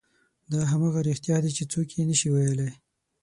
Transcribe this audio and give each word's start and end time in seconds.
دا 0.51 0.61
همغه 0.71 0.99
رښتیا 1.09 1.35
دي 1.43 1.51
چې 1.57 1.63
څوک 1.71 1.87
یې 1.97 2.03
نه 2.09 2.15
شي 2.19 2.29
ویلی. 2.31 2.69